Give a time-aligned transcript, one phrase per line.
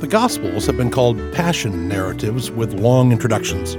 [0.00, 3.76] The Gospels have been called passion narratives with long introductions.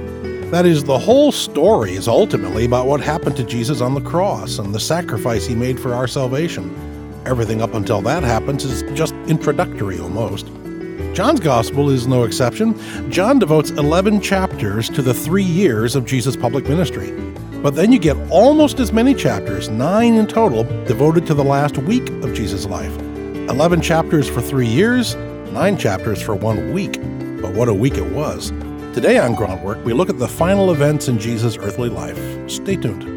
[0.50, 4.58] That is, the whole story is ultimately about what happened to Jesus on the cross
[4.58, 6.74] and the sacrifice he made for our salvation.
[7.24, 10.46] Everything up until that happens is just introductory almost.
[11.14, 12.74] John's Gospel is no exception.
[13.12, 17.12] John devotes 11 chapters to the three years of Jesus' public ministry.
[17.62, 21.78] But then you get almost as many chapters, nine in total, devoted to the last
[21.78, 22.98] week of Jesus' life.
[23.48, 25.16] 11 chapters for three years,
[25.52, 27.00] nine chapters for one week.
[27.40, 28.50] But what a week it was.
[28.94, 32.18] Today on Groundwork, we look at the final events in Jesus' earthly life.
[32.50, 33.16] Stay tuned.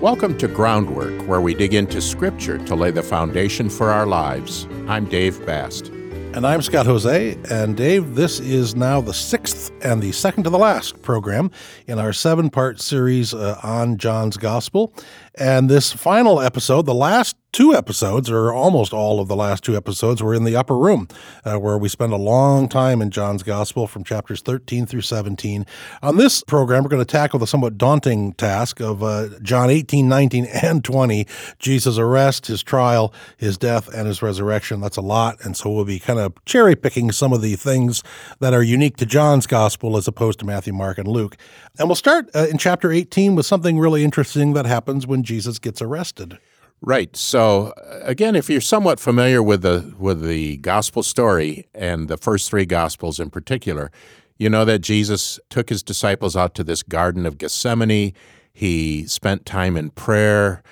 [0.00, 4.66] Welcome to Groundwork, where we dig into Scripture to lay the foundation for our lives.
[4.86, 5.88] I'm Dave Bast.
[6.34, 7.48] And I'm Scott Hoezee.
[7.48, 11.50] And Dave, this is now the sixth and the second to the last program
[11.86, 14.92] in our seven part series uh, on John's Gospel.
[15.36, 19.76] And this final episode, the last two episodes, or almost all of the last two
[19.76, 21.06] episodes, were in the upper room,
[21.44, 25.64] uh, where we spend a long time in John's Gospel from chapters 13 through 17.
[26.02, 30.08] On this program, we're going to tackle the somewhat daunting task of uh, John 18,
[30.08, 31.26] 19, and 20,
[31.60, 34.80] Jesus' arrest, his trial, his death, and his resurrection.
[34.80, 35.42] That's a lot.
[35.44, 38.02] And so we'll be kind of cherry picking some of the things
[38.40, 41.36] that are unique to John's Gospel as opposed to Matthew, Mark, and Luke.
[41.78, 45.60] And we'll start uh, in chapter 18 with something really interesting that happens when Jesus
[45.60, 46.38] gets arrested.
[46.80, 47.16] Right.
[47.16, 52.16] So uh, again, if you're somewhat familiar with the with the gospel story and the
[52.18, 53.90] first three gospels in particular,
[54.38, 58.12] you know that Jesus took his disciples out to this garden of Gethsemane.
[58.52, 60.62] He spent time in prayer.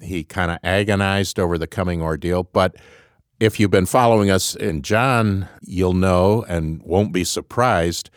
[0.00, 2.76] He kind of agonized over the coming ordeal, but
[3.42, 8.08] if you've been following us in John, you'll know and won't be surprised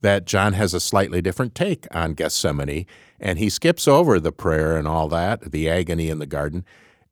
[0.00, 2.86] that John has a slightly different take on Gethsemane,
[3.20, 6.64] and he skips over the prayer and all that, the agony in the garden,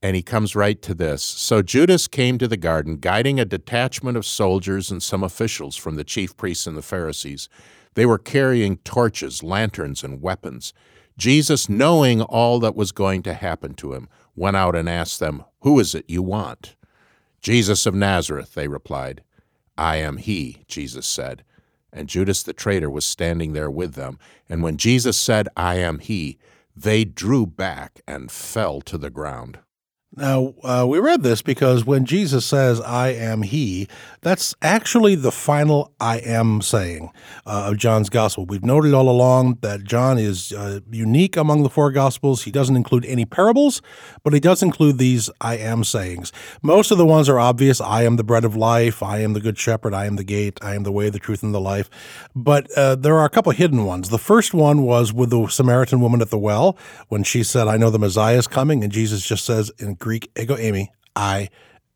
[0.02, 1.22] and he comes right to this.
[1.22, 5.96] So Judas came to the garden, guiding a detachment of soldiers and some officials from
[5.96, 7.48] the chief priests and the Pharisees.
[7.94, 10.72] They were carrying torches, lanterns, and weapons.
[11.18, 15.44] Jesus, knowing all that was going to happen to him, went out and asked them,
[15.60, 16.76] Who is it you want?
[17.42, 19.22] Jesus of Nazareth, they replied.
[19.76, 21.44] I am he, Jesus said.
[21.92, 24.18] And Judas the traitor was standing there with them.
[24.48, 26.38] And when Jesus said, I am he,
[26.76, 29.58] they drew back and fell to the ground.
[30.16, 33.86] Now, uh, we read this because when Jesus says, I am He,
[34.22, 37.12] that's actually the final I am saying
[37.46, 38.44] uh, of John's Gospel.
[38.44, 42.42] We've noted all along that John is uh, unique among the four Gospels.
[42.42, 43.82] He doesn't include any parables,
[44.24, 46.32] but he does include these I am sayings.
[46.60, 49.40] Most of the ones are obvious I am the bread of life, I am the
[49.40, 51.88] good shepherd, I am the gate, I am the way, the truth, and the life.
[52.34, 54.08] But uh, there are a couple hidden ones.
[54.08, 56.76] The first one was with the Samaritan woman at the well
[57.10, 60.30] when she said, I know the Messiah is coming, and Jesus just says in Greek,
[60.36, 61.48] ego eimi, I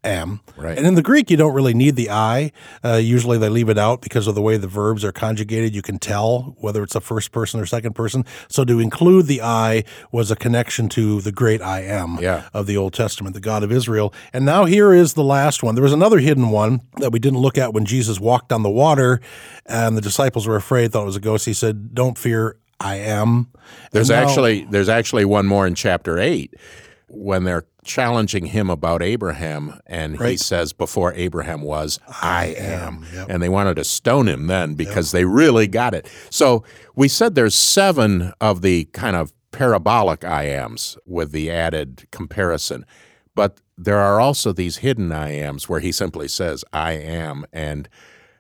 [0.04, 0.40] am.
[0.58, 0.76] Right.
[0.76, 2.52] And in the Greek, you don't really need the I.
[2.84, 5.74] Uh, usually they leave it out because of the way the verbs are conjugated.
[5.74, 8.26] You can tell whether it's a first person or second person.
[8.50, 12.42] So to include the I was a connection to the great I am Yeah.
[12.52, 14.12] of the Old Testament, the God of Israel.
[14.34, 15.74] And now here is the last one.
[15.74, 18.68] There was another hidden one that we didn't look at when Jesus walked on the
[18.70, 19.22] water
[19.64, 21.46] and the disciples were afraid, thought it was a ghost.
[21.46, 23.48] He said, Don't fear, I am.
[23.92, 26.52] There's now- actually there's actually one more in chapter eight
[27.16, 33.26] when they're challenging him about Abraham, and he says, "Before Abraham was, I am." Yep.
[33.28, 36.06] And they wanted to stone him then because they really got it.
[36.30, 36.64] So
[36.94, 42.84] we said there's seven of the kind of parabolic I ams with the added comparison,
[43.34, 47.88] but there are also these hidden I ams where he simply says, "I am," and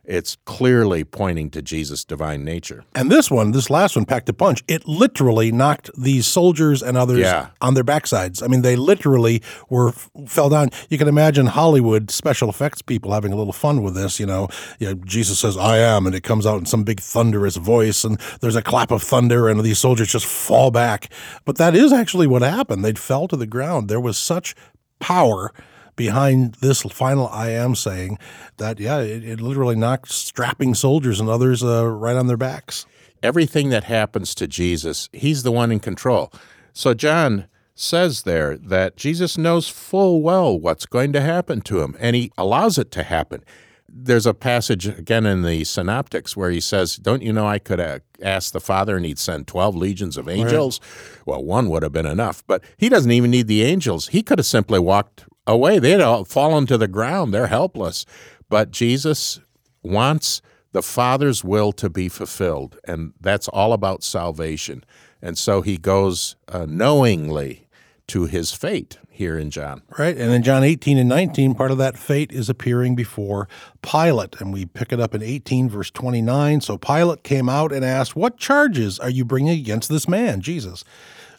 [0.04, 2.84] it's clearly pointing to Jesus' divine nature.
[2.94, 4.62] And this one, this last one, packed a punch.
[4.68, 7.48] It literally knocked these soldiers and others Yeah.
[7.60, 8.42] on their backsides.
[8.42, 9.92] I mean, they literally were
[10.26, 10.70] fell down.
[10.90, 14.20] You can imagine Hollywood special effects people having a little fun with this.
[14.20, 14.48] You know,
[14.78, 18.04] you know, Jesus says, "I am," and it comes out in some big thunderous voice,
[18.04, 21.10] and there's a clap of thunder, and these soldiers just fall back.
[21.44, 22.84] But that is actually what happened.
[22.84, 23.88] They fell to the ground.
[23.88, 24.54] There was such
[25.00, 25.52] power
[25.96, 28.18] behind this final I am saying
[28.56, 32.86] that, yeah, it, it literally knocked strapping soldiers and others uh, right on their backs.
[33.22, 36.30] everything that happens to Jesus, he's the one in control.
[36.74, 41.96] So John says there that Jesus knows full well what's going to happen to him,
[41.98, 43.42] and he allows it to happen.
[43.88, 47.78] There's a passage again in the Synoptics where he says, Don't you know I could
[47.80, 50.80] uh, ask the Father and he'd send 12 legions of angels?
[51.26, 54.08] Well, one would have been enough, but he doesn't even need the angels.
[54.08, 55.78] He could have simply walked away.
[55.78, 57.32] They'd all fallen to the ground.
[57.32, 58.06] They're helpless.
[58.48, 59.40] But Jesus
[59.82, 60.42] wants
[60.72, 64.84] the Father's will to be fulfilled, and that's all about salvation.
[65.22, 67.68] And so he goes uh, knowingly
[68.08, 69.82] to his fate here in John.
[69.96, 70.16] Right.
[70.16, 73.48] And in John 18 and 19, part of that fate is appearing before
[73.80, 74.40] Pilate.
[74.40, 76.60] And we pick it up in 18, verse 29.
[76.60, 80.84] So Pilate came out and asked, What charges are you bringing against this man, Jesus?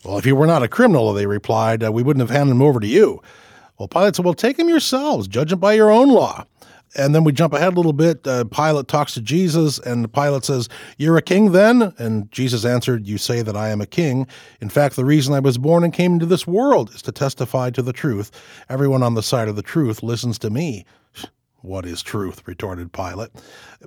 [0.04, 2.62] Well, if he were not a criminal, they replied, uh, we wouldn't have handed him
[2.62, 3.22] over to you.
[3.78, 6.46] Well, Pilate said, Well, take him yourselves, judge him by your own law.
[6.98, 8.26] And then we jump ahead a little bit.
[8.26, 11.94] Uh, Pilate talks to Jesus, and Pilate says, You're a king then?
[11.98, 14.28] And Jesus answered, You say that I am a king.
[14.62, 17.70] In fact, the reason I was born and came into this world is to testify
[17.72, 18.32] to the truth.
[18.70, 20.86] Everyone on the side of the truth listens to me.
[21.66, 22.44] What is truth?
[22.46, 23.30] retorted Pilate.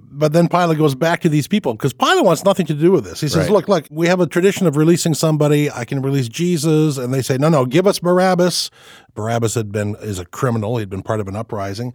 [0.01, 3.05] But then Pilate goes back to these people because Pilate wants nothing to do with
[3.05, 3.21] this.
[3.21, 3.51] He says, Right.
[3.51, 5.71] Look, look, we have a tradition of releasing somebody.
[5.71, 6.99] I can release Jesus.
[6.99, 8.71] And they say, No, no, give us Barabbas.
[9.15, 10.77] Barabbas had been is a criminal.
[10.79, 11.95] He'd been part of an uprising.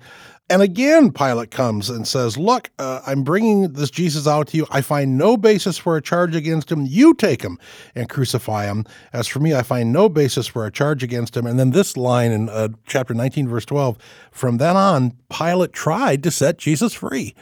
[0.54, 4.68] And again, Pilate comes and says, Look, uh, I'm bringing this Jesus out to you.
[4.70, 6.86] I find no basis for a charge against him.
[6.86, 7.58] You take him
[7.96, 8.86] and crucify him.
[9.14, 11.48] As for me, I find no basis for a charge against him.
[11.48, 13.98] And then this line in uh, chapter 19, verse 12
[14.30, 17.34] from then on, Pilate tried to set Jesus free.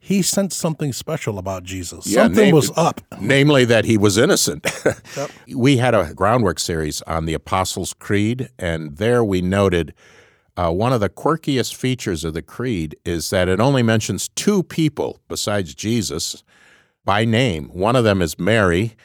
[0.00, 2.08] He sensed something special about Jesus.
[2.08, 3.00] Yeah, something name- was up.
[3.20, 4.66] Namely, that he was innocent.
[5.54, 9.94] We had a groundwork series on the Apostles' Creed, and there we noted
[10.58, 14.64] uh, one of the quirkiest features of the Creed is that it only mentions two
[14.64, 16.42] people besides Jesus
[17.04, 17.68] by name.
[17.68, 18.96] One of them is Mary.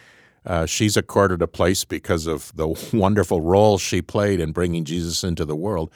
[0.48, 5.24] Uh, she's accorded a place because of the wonderful role she played in bringing Jesus
[5.24, 5.92] into the world.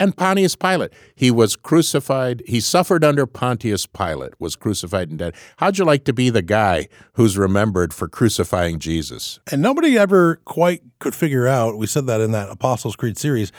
[0.00, 0.92] And Pontius Pilate.
[1.14, 2.42] He was crucified.
[2.46, 5.34] He suffered under Pontius Pilate, was crucified and dead.
[5.58, 9.38] How'd you like to be the guy who's remembered for crucifying Jesus?
[9.52, 13.52] And nobody ever quite could figure out, we said that in that Apostles' Creed series,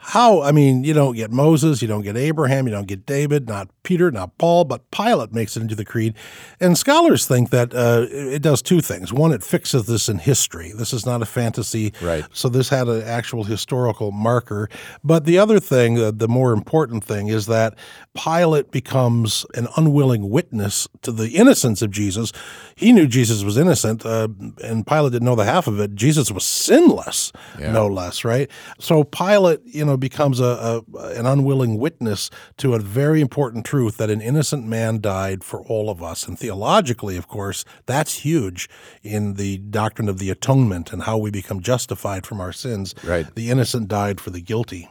[0.00, 3.46] how, I mean, you don't get Moses, you don't get Abraham, you don't get David,
[3.48, 6.14] not Peter, not Paul, but Pilate makes it into the creed.
[6.60, 9.12] And scholars think that uh, it does two things.
[9.12, 10.72] One, it fixes this in history.
[10.74, 11.92] This is not a fantasy.
[12.00, 12.24] Right.
[12.32, 14.68] So this had an actual historical marker.
[15.02, 17.78] But the other thing, uh, the more important thing, is that
[18.14, 22.32] Pilate becomes an unwilling witness to the innocence of Jesus.
[22.74, 24.28] He knew Jesus was innocent, uh,
[24.62, 25.94] and Pilate didn't know the half of it.
[25.94, 27.32] Jesus was sinless,
[27.72, 28.50] no less, right?
[28.78, 33.79] So Pilate, you know, becomes a, a an unwilling witness to a very important truth
[33.88, 36.26] that an innocent man died for all of us.
[36.26, 38.68] And theologically, of course, that's huge
[39.02, 42.94] in the doctrine of the atonement and how we become justified from our sins.
[43.04, 43.32] Right.
[43.34, 44.88] The innocent died for the guilty.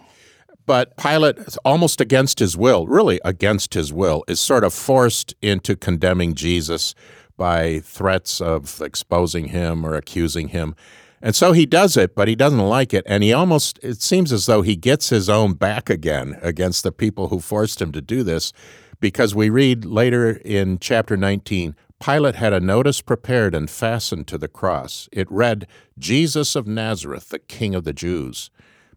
[0.66, 5.76] But Pilate, almost against his will, really against his will, is sort of forced into
[5.76, 6.94] condemning Jesus
[7.38, 10.76] by threats of exposing him or accusing him.
[11.22, 13.04] And so he does it, but he doesn't like it.
[13.06, 16.92] And he almost, it seems as though he gets his own back again against the
[16.92, 18.54] people who forced him to do this,
[19.00, 24.38] because we read later in chapter 19 Pilate had a notice prepared and fastened to
[24.38, 25.10] the cross.
[25.12, 25.68] It read,
[25.98, 28.50] Jesus of Nazareth, the King of the Jews.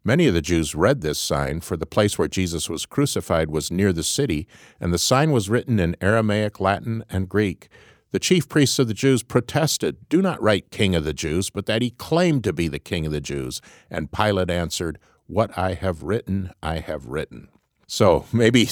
[0.05, 3.73] Many of the Jews read this sign, for the place where Jesus was crucified was
[3.73, 4.47] near the city,
[4.81, 7.69] and the sign was written in Aramaic, Latin, and Greek.
[8.13, 11.65] The chief priests of the Jews protested, Do not write King of the Jews, but
[11.67, 13.63] that he claimed to be the King of the Jews.
[13.91, 17.49] And Pilate answered, What I have written, I have written.
[17.87, 18.69] So maybe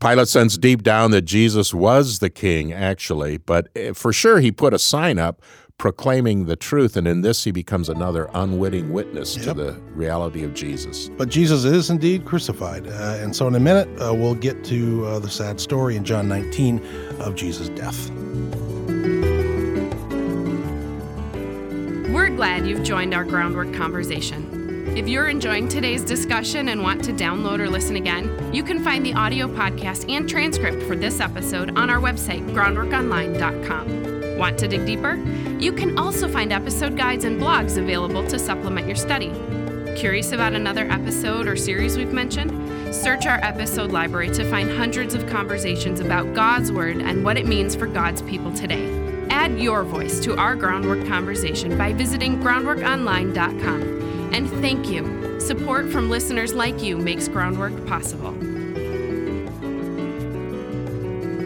[0.00, 4.52] Pilate sensed deep down that Jesus was the king, actually, but eh, for sure he
[4.52, 5.42] put a sign up
[5.76, 10.52] proclaiming the truth, and in this he becomes another unwitting witness to the reality of
[10.52, 11.08] Jesus.
[11.16, 12.86] But Jesus is indeed crucified.
[12.86, 16.04] Uh, and so, in a minute, uh, we'll get to uh, the sad story in
[16.04, 16.80] John 19
[17.20, 18.10] of Jesus' death.
[22.38, 24.96] Glad you've joined our groundwork conversation.
[24.96, 29.04] If you're enjoying today's discussion and want to download or listen again, you can find
[29.04, 34.38] the audio podcast and transcript for this episode on our website, groundworkonline.com.
[34.38, 35.16] Want to dig deeper?
[35.58, 39.32] You can also find episode guides and blogs available to supplement your study.
[39.96, 42.94] Curious about another episode or series we've mentioned?
[42.94, 47.48] Search our episode library to find hundreds of conversations about God's Word and what it
[47.48, 48.97] means for God's people today.
[49.30, 54.32] Add your voice to our groundwork conversation by visiting groundworkonline.com.
[54.32, 55.40] And thank you.
[55.40, 58.34] Support from listeners like you makes groundwork possible.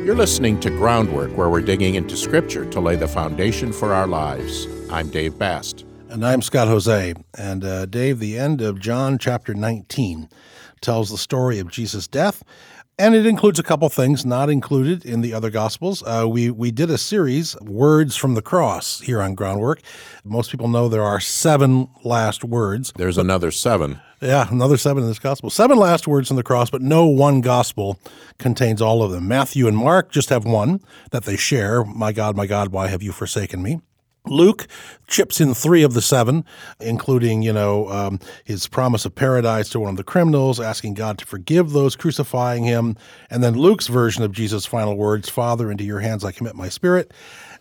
[0.05, 4.09] You're listening to Groundwork, where we're digging into Scripture to lay the foundation for our
[4.09, 4.67] lives.
[4.91, 5.85] I'm Dave Bast.
[6.09, 7.23] And I'm Scott Hoezee.
[7.39, 10.29] And uh, Dave, the end of John chapter 19
[10.81, 12.43] tells the story of Jesus' death.
[13.03, 16.05] And it includes a couple things not included in the other Gospels.
[16.05, 19.81] Uh, we, we did a series, Words from the Cross, here on Groundwork.
[20.23, 22.93] Most people know there are seven last words.
[22.95, 24.01] There's another seven.
[24.21, 25.51] Yeah, another seven in this gospel.
[25.51, 27.99] Seven last words from the cross, but no one gospel
[28.39, 29.27] contains all of them.
[29.27, 30.79] Matthew and Mark just have one
[31.11, 33.81] that they share My God, my God, why have you forsaken me?
[34.27, 34.67] Luke
[35.09, 36.45] chips in three of the seven,
[36.81, 41.19] including, you know, um, his promise of paradise to one of the criminals, asking God
[41.19, 42.97] to forgive those crucifying him.
[43.31, 46.69] And then Luke's version of Jesus' final words Father, into your hands I commit my
[46.69, 47.13] spirit.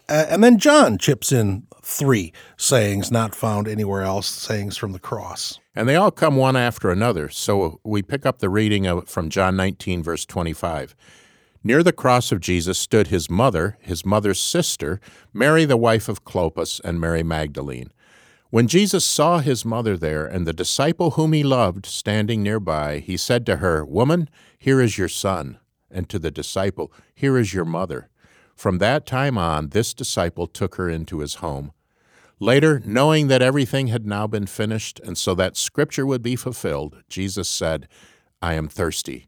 [0.07, 4.99] Uh, and then John chips in three sayings not found anywhere else, sayings from the
[4.99, 5.59] cross.
[5.75, 7.29] And they all come one after another.
[7.29, 10.95] So we pick up the reading of, from John 19, verse 25.
[11.63, 14.99] Near the cross of Jesus stood his mother, his mother's sister,
[15.31, 17.91] Mary, the wife of Clopas, and Mary Magdalene.
[18.49, 23.15] When Jesus saw his mother there and the disciple whom he loved standing nearby, he
[23.15, 24.27] said to her, Woman,
[24.57, 25.59] here is your son.
[25.91, 28.09] And to the disciple, Here is your mother.
[28.55, 31.73] From that time on, this disciple took her into his home.
[32.39, 37.03] Later, knowing that everything had now been finished, and so that Scripture would be fulfilled,
[37.07, 37.87] Jesus said,
[38.41, 39.27] I am thirsty.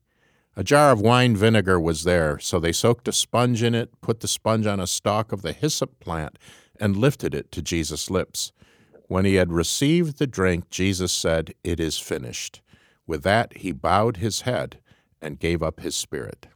[0.56, 4.20] A jar of wine vinegar was there, so they soaked a sponge in it, put
[4.20, 6.38] the sponge on a stalk of the hyssop plant,
[6.80, 8.52] and lifted it to Jesus' lips.
[9.08, 12.62] When he had received the drink, Jesus said, It is finished.
[13.08, 14.80] With that, he bowed his head
[15.22, 16.48] and gave up his spirit.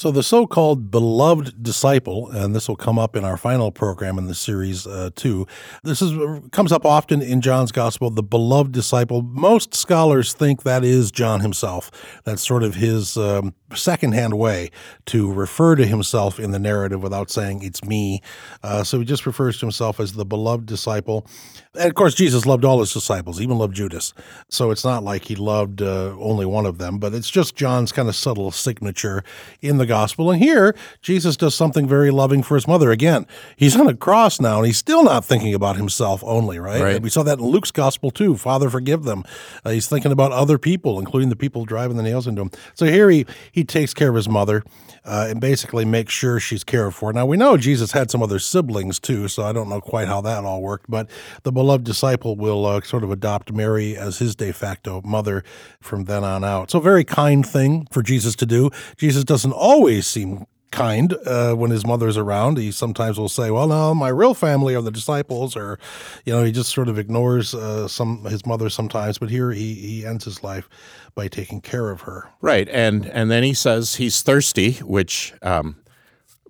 [0.00, 4.16] So, the so called beloved disciple, and this will come up in our final program
[4.16, 5.46] in the series uh, too.
[5.82, 8.08] This is comes up often in John's gospel.
[8.08, 9.20] The beloved disciple.
[9.20, 11.90] Most scholars think that is John himself.
[12.24, 14.70] That's sort of his um, secondhand way
[15.06, 18.22] to refer to himself in the narrative without saying it's me.
[18.62, 21.26] Uh, so he just refers to himself as the beloved disciple.
[21.74, 24.12] And of course, Jesus loved all his disciples, even loved Judas.
[24.48, 27.92] So it's not like he loved uh, only one of them, but it's just John's
[27.92, 29.22] kind of subtle signature
[29.60, 30.30] in the gospel.
[30.30, 32.92] And here, Jesus does something very loving for his mother.
[32.92, 36.80] Again, he's on a cross now, and he's still not thinking about himself only, right?
[36.80, 37.02] right.
[37.02, 38.36] we saw that in Luke's gospel too.
[38.36, 39.24] Father, forgive them.
[39.64, 42.52] Uh, he's thinking about other people, including the people driving the nails into him.
[42.74, 44.62] So here he, he takes care of his mother
[45.04, 47.12] uh, and basically makes sure she's cared for.
[47.12, 50.20] Now, we know Jesus had some other siblings too, so I don't know quite how
[50.20, 51.10] that all worked, but
[51.42, 55.42] the beloved disciple will uh, sort of adopt Mary as his de facto mother
[55.80, 56.70] from then on out.
[56.70, 58.70] So, very kind thing for Jesus to do.
[58.96, 62.58] Jesus doesn't always seem kind uh, when his mother's around.
[62.58, 65.78] He sometimes will say, "Well, no, my real family are the disciples," or
[66.26, 69.16] you know, he just sort of ignores uh, some his mother sometimes.
[69.16, 70.68] But here he he ends his life
[71.14, 72.28] by taking care of her.
[72.42, 75.76] Right, and and then he says he's thirsty, which um,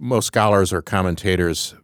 [0.00, 1.76] most scholars or commentators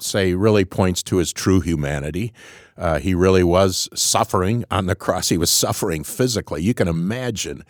[0.00, 2.34] say really points to his true humanity.
[2.76, 5.30] Uh, he really was suffering on the cross.
[5.30, 6.62] He was suffering physically.
[6.62, 7.64] You can imagine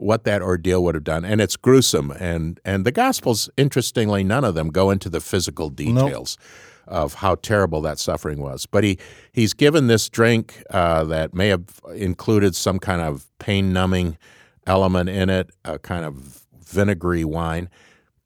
[0.00, 2.10] what that ordeal would have done, and it's gruesome.
[2.12, 6.36] And and the Gospels, interestingly, none of them go into the physical details.
[6.40, 6.48] Nope
[6.90, 8.66] of how terrible that suffering was.
[8.66, 8.98] But he
[9.32, 14.18] he's given this drink uh, that may have included some kind of pain numbing
[14.66, 17.70] element in it, a kind of vinegary wine,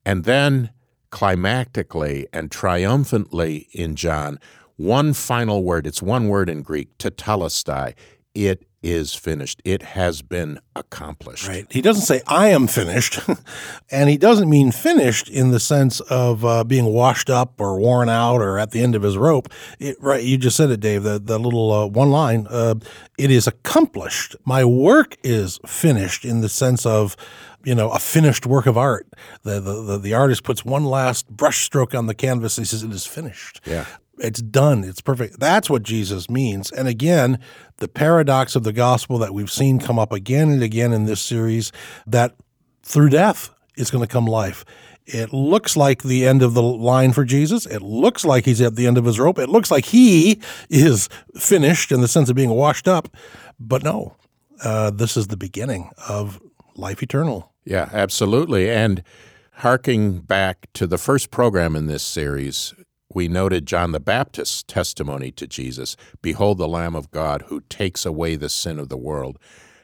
[0.05, 0.71] and then
[1.11, 4.39] climactically and triumphantly in John,
[4.77, 5.87] one final word.
[5.87, 7.95] It's one word in Greek, tetelestai.
[8.35, 9.63] It is finished.
[9.65, 11.49] It has been accomplished.
[11.49, 11.67] Right.
[11.71, 13.19] He doesn't say, I am finished.
[13.91, 18.11] and he doesn't mean finished in the sense of uh, being washed up or worn
[18.11, 19.49] out or at the end of his rope.
[19.79, 20.23] It, right.
[20.23, 22.47] You just said it, Dave, the, the little uh, one line.
[22.51, 22.75] Uh,
[23.19, 24.37] it is accomplished.
[24.45, 27.17] My work is finished in the sense of,
[27.65, 29.09] you know, a finished work of art.
[29.45, 32.57] The, the, the, the artist puts one last brushstroke on the canvas.
[32.57, 33.63] He says, it is finished.
[33.65, 33.87] Yeah
[34.19, 34.85] it's done.
[34.85, 35.41] It's perfect.
[35.41, 36.71] That's what Jesus means.
[36.71, 37.39] And again,
[37.79, 41.21] the paradox of the gospel that we've seen come up again and again in this
[41.21, 41.73] series
[42.07, 42.35] that
[42.83, 44.65] through death is going to come life.
[45.07, 47.67] It looks like the end of the line for Jesus.
[47.67, 49.39] It looks like he's at the end of his rope.
[49.39, 50.41] It looks like he
[50.71, 53.15] is finished in the sense of being washed up.
[53.61, 54.17] But no,
[54.63, 56.41] uh, this is the beginning of
[56.75, 57.53] life eternal.
[57.65, 58.71] Yeah, absolutely.
[58.71, 59.03] And
[59.57, 62.75] harking back to the first program in this series,
[63.15, 68.05] we noted John the Baptist's testimony to Jesus Behold the Lamb of God who takes
[68.05, 69.39] away the sin of the world.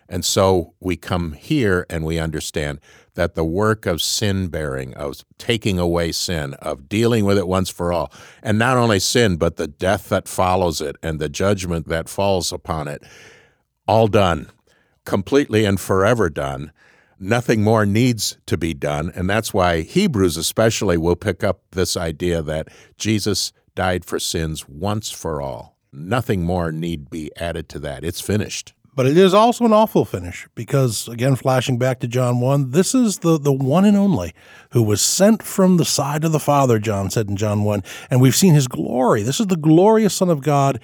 [0.09, 2.81] And so we come here and we understand
[3.15, 7.71] that the work of sin bearing, of taking away sin, of dealing with it once
[7.71, 11.87] for all, and not only sin, but the death that follows it and the judgment
[11.87, 13.05] that falls upon it,
[13.87, 14.51] all done,
[15.05, 16.73] completely and forever done
[17.21, 19.13] nothing more needs to be done.
[19.15, 24.69] And that's why Hebrews, especially, will pick up this idea that Jesus died for sins
[24.69, 25.77] once for all.
[25.93, 28.05] Nothing more need be added to that.
[28.05, 28.73] It's finished.
[28.95, 32.95] But it is also an awful finish because, again, flashing back to John 1, this
[32.95, 34.35] is the, the one and only
[34.73, 37.83] who was sent from the side of the Father, John said in John 1.
[38.11, 39.23] And we've seen his glory.
[39.23, 40.81] This is the glorious Son of God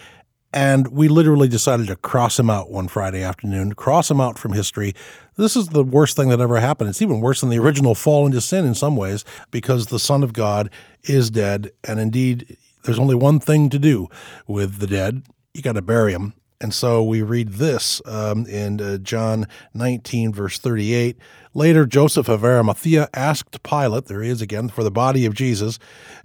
[0.53, 4.53] and we literally decided to cross him out one Friday afternoon, cross him out from
[4.53, 4.95] history.
[5.37, 6.91] This is the worst thing that ever happened.
[6.91, 10.23] It's even worse than the original fall into sin in some ways because the Son
[10.23, 10.71] of God
[11.05, 11.73] is dead.
[11.85, 14.09] And indeed, there's only one thing to do
[14.47, 15.23] with the dead
[15.53, 16.35] you got to bury them.
[16.61, 21.17] And so we read this um, in uh, John 19, verse 38.
[21.53, 25.79] Later, Joseph of Arimathea asked Pilate, there he is again, for the body of Jesus.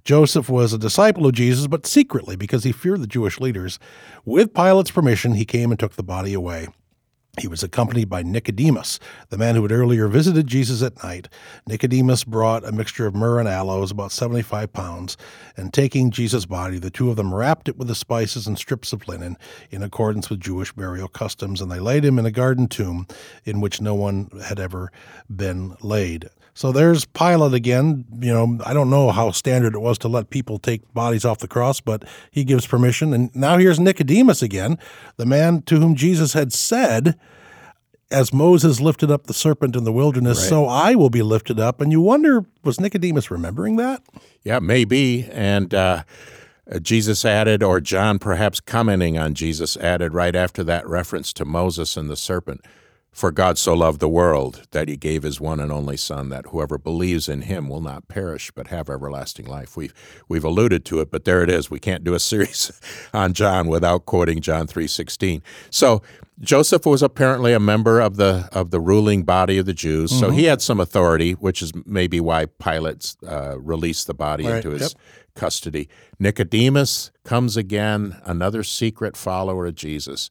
[0.03, 3.79] Joseph was a disciple of Jesus, but secretly because he feared the Jewish leaders.
[4.25, 6.67] With Pilate's permission, he came and took the body away.
[7.39, 11.29] He was accompanied by Nicodemus, the man who had earlier visited Jesus at night.
[11.65, 15.15] Nicodemus brought a mixture of myrrh and aloes, about 75 pounds,
[15.55, 18.91] and taking Jesus' body, the two of them wrapped it with the spices and strips
[18.91, 19.37] of linen
[19.69, 23.07] in accordance with Jewish burial customs, and they laid him in a garden tomb
[23.45, 24.91] in which no one had ever
[25.33, 26.29] been laid.
[26.53, 28.05] So there's Pilate again.
[28.19, 31.39] You know, I don't know how standard it was to let people take bodies off
[31.39, 33.13] the cross, but he gives permission.
[33.13, 34.77] And now here's Nicodemus again,
[35.17, 37.17] the man to whom Jesus had said,
[38.11, 40.49] as Moses lifted up the serpent in the wilderness, right.
[40.49, 41.79] so I will be lifted up.
[41.79, 44.03] And you wonder, was Nicodemus remembering that?
[44.43, 45.29] Yeah, maybe.
[45.31, 46.03] And uh,
[46.81, 51.95] Jesus added, or John perhaps commenting on Jesus added right after that reference to Moses
[51.95, 52.61] and the serpent
[53.11, 56.47] for God so loved the world that he gave his one and only Son, that
[56.47, 59.75] whoever believes in him will not perish but have everlasting life.
[59.75, 59.93] We've,
[60.29, 61.69] we've alluded to it, but there it is.
[61.69, 62.71] We can't do a series
[63.13, 65.41] on John without quoting John 3.16.
[65.69, 66.01] So
[66.39, 70.19] Joseph was apparently a member of the, of the ruling body of the Jews, mm-hmm.
[70.19, 74.55] so he had some authority, which is maybe why Pilate uh, released the body right.
[74.55, 75.01] into his yep.
[75.35, 75.89] custody.
[76.17, 80.29] Nicodemus comes again, another secret follower of Jesus.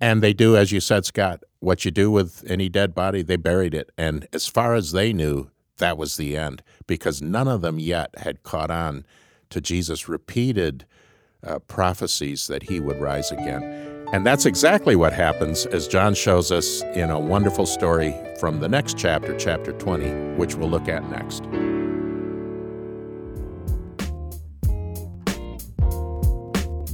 [0.00, 3.36] And they do, as you said, Scott, what you do with any dead body, they
[3.36, 3.90] buried it.
[3.96, 8.10] And as far as they knew, that was the end because none of them yet
[8.18, 9.06] had caught on
[9.50, 10.86] to Jesus' repeated
[11.44, 13.62] uh, prophecies that he would rise again.
[14.12, 18.68] And that's exactly what happens as John shows us in a wonderful story from the
[18.68, 21.44] next chapter, chapter 20, which we'll look at next.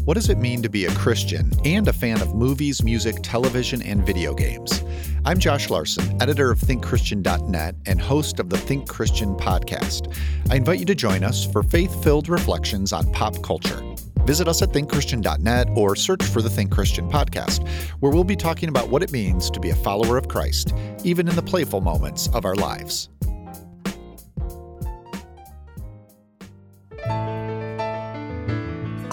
[0.08, 3.82] What does it mean to be a Christian and a fan of movies, music, television,
[3.82, 4.82] and video games?
[5.26, 10.16] I'm Josh Larson, editor of ThinkChristian.net and host of the Think Christian podcast.
[10.50, 13.82] I invite you to join us for faith filled reflections on pop culture.
[14.24, 17.68] Visit us at thinkchristian.net or search for the Think Christian podcast,
[18.00, 20.72] where we'll be talking about what it means to be a follower of Christ,
[21.04, 23.10] even in the playful moments of our lives.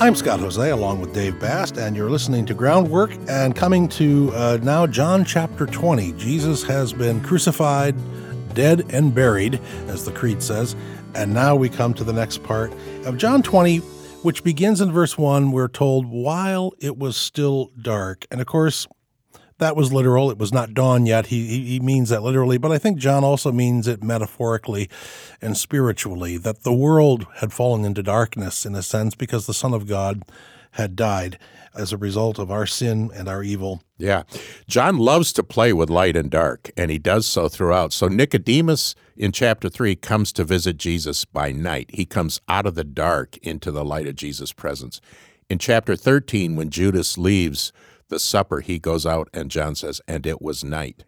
[0.05, 4.31] I'm Scott Hoezee along with Dave Bast, and you're listening to Groundwork and coming to
[4.35, 6.11] uh, now John chapter 20.
[6.11, 7.95] Jesus has been crucified,
[8.53, 10.75] dead, and buried, as the Creed says.
[11.15, 12.71] And now we come to the next part
[13.05, 13.77] of John 20,
[14.21, 15.51] which begins in verse 1.
[15.51, 18.27] We're told, while it was still dark.
[18.29, 18.85] And of course,
[19.57, 20.29] that was literal.
[20.29, 21.27] It was not dawn yet.
[21.27, 24.89] He, he means that literally, but I think John also means it metaphorically
[25.41, 29.73] and spiritually that the world had fallen into darkness in a sense because the Son
[29.73, 30.23] of God
[30.71, 31.39] had died
[31.73, 33.81] as a result of our sin and our evil.
[33.97, 34.23] Yeah.
[34.67, 37.93] John loves to play with light and dark, and he does so throughout.
[37.93, 41.89] So Nicodemus in chapter 3 comes to visit Jesus by night.
[41.93, 44.99] He comes out of the dark into the light of Jesus' presence.
[45.49, 47.71] In chapter 13, when Judas leaves
[48.09, 51.03] the supper, he goes out and John says, and it was night.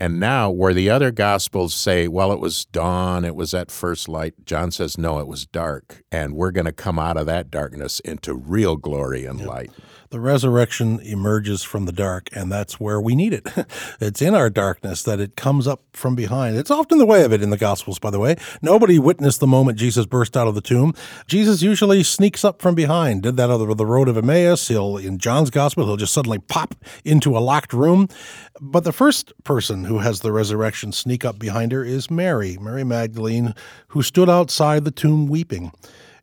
[0.00, 4.08] And now, where the other gospels say, well, it was dawn, it was at first
[4.08, 6.02] light, John says, no, it was dark.
[6.10, 9.48] And we're going to come out of that darkness into real glory and yep.
[9.48, 9.70] light
[10.10, 13.46] the resurrection emerges from the dark, and that's where we need it.
[14.00, 16.56] it's in our darkness that it comes up from behind.
[16.56, 18.34] It's often the way of it in the Gospels, by the way.
[18.60, 20.94] Nobody witnessed the moment Jesus burst out of the tomb.
[21.28, 23.22] Jesus usually sneaks up from behind.
[23.22, 24.66] Did that on the road of Emmaus.
[24.66, 28.08] He'll in John's Gospel, he'll just suddenly pop into a locked room.
[28.62, 32.84] But the first person who has the resurrection sneak up behind her is Mary, Mary
[32.84, 33.54] Magdalene,
[33.88, 35.72] who stood outside the tomb weeping.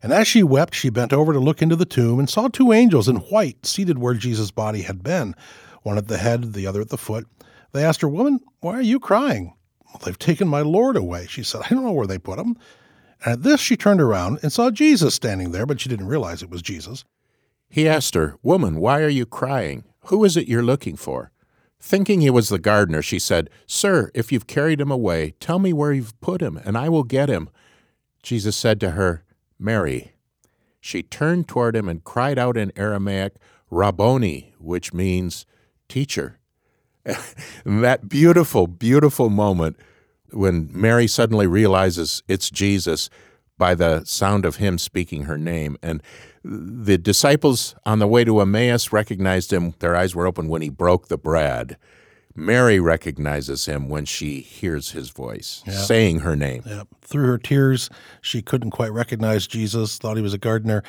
[0.04, 2.72] And as she wept, she bent over to look into the tomb and saw two
[2.72, 5.34] angels in white seated where Jesus' body had been,
[5.82, 7.26] one at the head, the other at the foot.
[7.72, 9.54] They asked her, Woman, why are you crying?
[9.86, 11.26] Well, they've taken my Lord away.
[11.26, 12.56] She said, I don't know where they put him.
[13.24, 16.44] And at this, she turned around and saw Jesus standing there, but she didn't realize
[16.44, 17.04] it was Jesus.
[17.68, 19.82] He asked her, Woman, why are you crying?
[20.04, 21.32] Who is it you're looking for?
[21.80, 25.72] Thinking he was the gardener, she said, Sir, if you've carried him away, tell me
[25.72, 27.50] where you've put him, and I will get him.
[28.22, 29.24] Jesus said to her,
[29.58, 30.12] Mary.
[30.80, 33.34] She turned toward him and cried out in Aramaic,
[33.70, 35.46] Rabboni, which means
[35.88, 36.38] teacher.
[37.64, 39.76] that beautiful, beautiful moment
[40.30, 43.08] when Mary suddenly realizes it's Jesus
[43.58, 45.76] by the sound of him speaking her name.
[45.82, 46.02] And
[46.42, 49.74] the disciples on the way to Emmaus recognized him.
[49.80, 51.76] Their eyes were open when he broke the bread.
[52.34, 55.74] Mary recognizes him when she hears his voice yep.
[55.74, 56.62] saying her name.
[56.64, 56.86] Yep.
[57.02, 57.90] Through her tears,
[58.20, 60.84] she couldn't quite recognize Jesus, thought he was a gardener.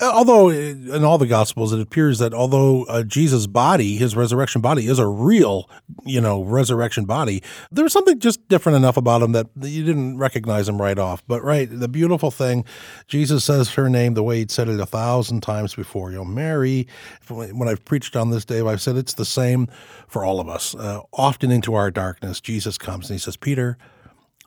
[0.00, 4.86] Although in all the Gospels, it appears that although uh, Jesus' body, his resurrection body,
[4.86, 5.68] is a real,
[6.04, 10.68] you know, resurrection body, there's something just different enough about him that you didn't recognize
[10.68, 11.26] him right off.
[11.26, 12.64] But right, the beautiful thing,
[13.08, 16.12] Jesus says her name the way he'd said it a thousand times before.
[16.12, 16.86] You know, Mary.
[17.28, 19.66] When I've preached on this, Dave, I've said it's the same
[20.06, 20.76] for all of us.
[20.76, 23.76] Uh, often into our darkness, Jesus comes and he says, "Peter,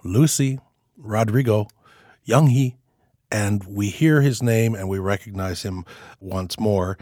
[0.03, 0.59] Lucy,
[0.97, 1.67] Rodrigo,
[2.23, 2.77] Young He."
[3.31, 5.85] And we hear his name and we recognize him
[6.19, 6.97] once more.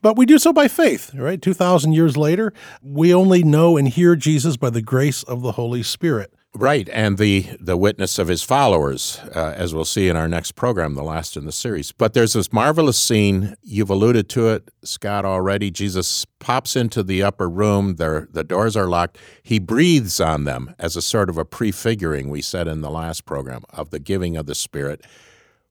[0.00, 1.40] But we do so by faith, right?
[1.40, 5.82] 2,000 years later, we only know and hear Jesus by the grace of the Holy
[5.82, 6.34] Spirit.
[6.54, 10.52] Right, and the the witness of his followers, uh, as we'll see in our next
[10.52, 11.92] program, the last in the series.
[11.92, 13.54] But there's this marvelous scene.
[13.62, 15.70] You've alluded to it, Scott, already.
[15.70, 17.96] Jesus pops into the upper room.
[17.96, 19.16] There, the doors are locked.
[19.42, 22.28] He breathes on them as a sort of a prefiguring.
[22.28, 25.06] We said in the last program of the giving of the Spirit.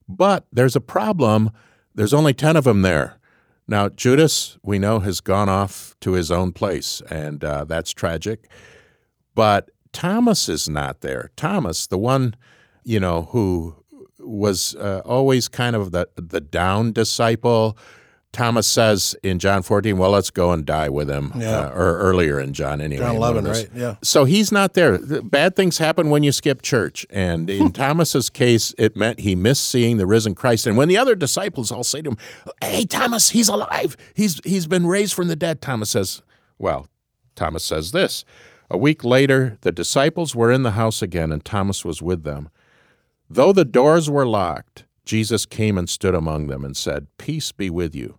[0.08, 1.50] But there's a problem.
[1.94, 3.18] There's only 10 of them there.
[3.68, 8.48] Now, Judas, we know, has gone off to his own place, and uh, that's tragic.
[9.34, 11.30] But Thomas is not there.
[11.36, 12.34] Thomas, the one,
[12.82, 13.76] you know, who
[14.18, 17.76] was uh, always kind of the, the down disciple,
[18.32, 21.32] Thomas says in John 14, well, let's go and die with him.
[21.36, 21.66] Yeah.
[21.66, 23.04] Uh, or earlier in John, anyway.
[23.04, 23.68] John 11, right?
[23.74, 23.96] Yeah.
[24.02, 24.98] So he's not there.
[25.22, 27.06] Bad things happen when you skip church.
[27.10, 30.66] And in Thomas's case, it meant he missed seeing the risen Christ.
[30.66, 32.16] And when the other disciples all say to him,
[32.62, 33.96] Hey, Thomas, he's alive.
[34.14, 35.60] He's, he's been raised from the dead.
[35.60, 36.22] Thomas says,
[36.58, 36.88] Well,
[37.36, 38.24] Thomas says this.
[38.70, 42.48] A week later, the disciples were in the house again, and Thomas was with them.
[43.28, 47.68] Though the doors were locked, Jesus came and stood among them and said, Peace be
[47.68, 48.18] with you.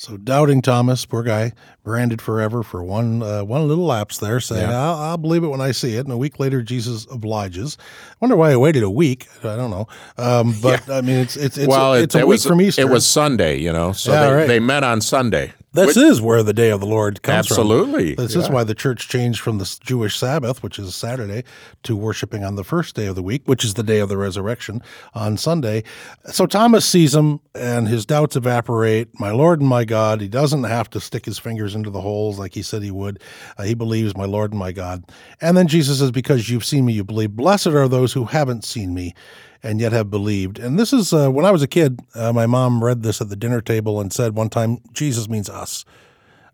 [0.00, 1.52] So doubting Thomas, poor guy,
[1.84, 4.82] branded forever for one uh, one little lapse there, saying, Yeah.
[4.82, 7.76] I'll, "I'll believe it when I see it." And a week later, Jesus obliges.
[8.12, 9.28] I wonder why he waited a week.
[9.44, 12.36] I don't know, um, but I mean, it's it's it's, well, it's a it week
[12.36, 12.80] was, from Easter.
[12.80, 14.48] It was Sunday, you know, so Yeah, they, right.
[14.48, 15.52] they met on Sunday.
[15.72, 18.22] This is where the day of the Lord comes Absolutely, from.
[18.22, 18.26] Absolutely.
[18.26, 21.44] This is why the church changed from the Jewish Sabbath, which is Saturday,
[21.84, 24.16] to worshiping on the first day of the week, which is the day of the
[24.16, 24.82] resurrection
[25.14, 25.84] on Sunday.
[26.26, 29.20] So Thomas sees him and his doubts evaporate.
[29.20, 30.20] My Lord and my God.
[30.20, 33.22] He doesn't have to stick his fingers into the holes like he said he would.
[33.56, 35.04] Uh, he believes, my Lord and my God.
[35.40, 37.36] And then Jesus says, Because you've seen me, you believe.
[37.36, 39.14] Blessed are those who haven't seen me
[39.62, 40.58] and yet have believed.
[40.58, 43.28] And this is uh, when I was a kid, uh, my mom read this at
[43.28, 45.84] the dinner table and said one time, Jesus means us.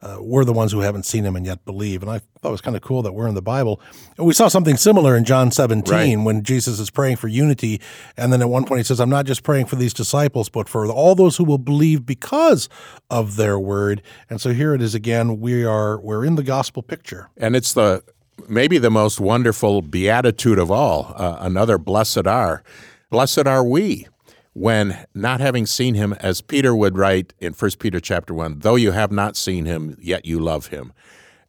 [0.02, 2.02] Uh, we're the ones who haven't seen him and yet believe.
[2.02, 3.80] And I thought it was kind of cool that we're in the Bible.
[4.18, 6.24] And we saw something similar in John 17 Right.
[6.24, 7.80] when Jesus is praying for unity.
[8.16, 10.68] And then at one point he says, I'm not just praying for these disciples, but
[10.68, 12.68] for all those who will believe because
[13.10, 14.02] of their word.
[14.28, 15.40] And so here it is again.
[15.40, 17.30] We are, we're in the gospel picture.
[17.36, 18.04] And it's the
[18.48, 21.14] maybe the most wonderful beatitude of all.
[21.16, 22.62] Uh, another blessed are.
[23.10, 24.08] Blessed are we
[24.52, 28.74] when not having seen him, as Peter would write in 1 Peter chapter 1, though
[28.74, 30.92] you have not seen him, yet you love him.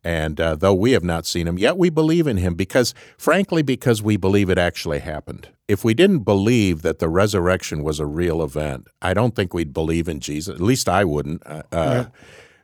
[0.04, 3.62] And uh, though we have not seen him, yet we believe in him because, frankly,
[3.62, 5.50] because we believe it actually happened.
[5.68, 9.74] If we didn't believe that the resurrection was a real event, I don't think we'd
[9.74, 10.54] believe in Jesus.
[10.54, 11.42] At least I wouldn't.
[11.46, 12.06] Uh, uh,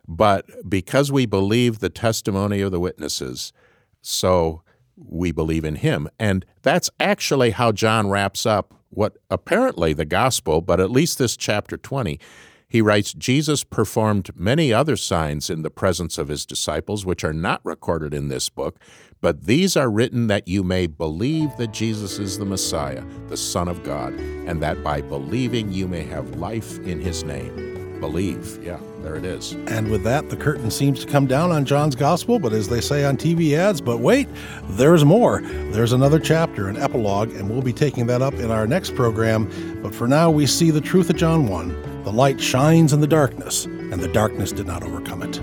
[0.08, 3.54] But because we believe the testimony of the witnesses,
[4.02, 4.62] so
[4.98, 6.10] we believe in him.
[6.20, 11.38] And that's actually how John wraps up what apparently the gospel, but at least this
[11.38, 12.20] chapter 20.
[12.68, 17.34] He writes Jesus performed many other signs in the presence of his disciples, which are
[17.34, 18.80] not recorded in this book,
[19.22, 23.68] but these are written that you may believe that Jesus is the Messiah, the Son
[23.68, 28.00] of God, and that by believing you may have life in his name.
[28.00, 28.60] Believe.
[28.64, 29.52] Yeah, there it is.
[29.68, 32.82] And with that, the curtain seems to come down on John's gospel, but as they
[32.82, 34.28] say on TV ads, but wait,
[34.70, 35.42] there's more.
[35.42, 39.82] There's another chapter, an epilogue, and we'll be taking that up in our next program.
[39.84, 42.04] But for now, we see the truth of John 1.
[42.04, 45.40] The light shines in the darkness, and the darkness did not overcome it.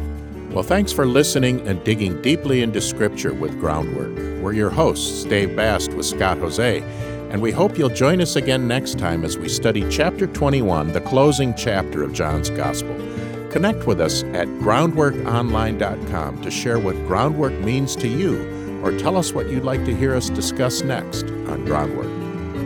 [0.52, 4.42] Well, thanks for listening and digging deeply into Scripture with Groundwork.
[4.42, 6.82] We're your hosts, Dave Bast with Scott Hoezee,
[7.30, 11.00] and we hope you'll join us again next time as we study Chapter 21, the
[11.02, 12.99] closing chapter of John's Gospel.
[13.50, 19.32] Connect with us at groundworkonline.com to share what groundwork means to you, or tell us
[19.32, 22.06] what you'd like to hear us discuss next on Groundwork.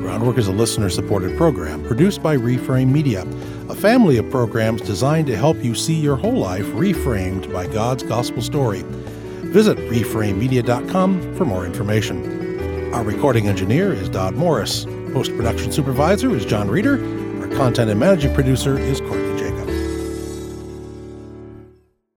[0.02, 3.22] Groundwork is a listener supported program produced by Reframe Media,
[3.70, 8.02] a family of programs designed to help you see your whole life reframed by God's
[8.02, 8.82] gospel story.
[9.54, 12.92] Visit reframemedia.com for more information.
[12.92, 14.84] Our recording engineer is Dodd Morris.
[15.14, 17.02] Post production supervisor is John Reeder.
[17.40, 19.33] Our content and managing producer is Courtney